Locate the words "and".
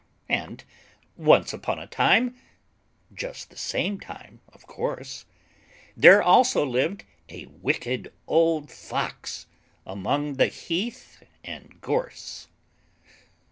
0.29-0.63, 11.43-11.79